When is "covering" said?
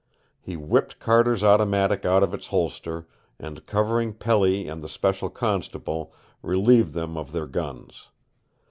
3.67-4.15